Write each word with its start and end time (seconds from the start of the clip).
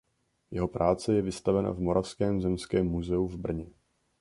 Jeho 0.51 0.67
práce 0.67 1.13
je 1.13 1.21
vystavena 1.21 1.71
v 1.73 1.79
Moravském 1.79 2.41
zemském 2.41 2.87
muzeu 2.87 3.27
v 3.27 3.37
Brně. 3.37 3.67